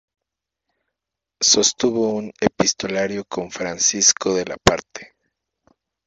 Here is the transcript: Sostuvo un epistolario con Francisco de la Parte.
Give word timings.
Sostuvo 1.43 2.09
un 2.13 2.31
epistolario 2.41 3.23
con 3.25 3.51
Francisco 3.51 4.33
de 4.33 4.45
la 4.45 4.57
Parte. 4.57 5.13